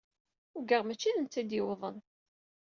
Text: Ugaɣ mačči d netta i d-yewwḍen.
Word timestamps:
Ugaɣ 0.57 0.81
mačči 0.83 1.09
d 1.15 1.17
netta 1.17 1.39
i 1.41 1.43
d-yewwḍen. 1.49 1.97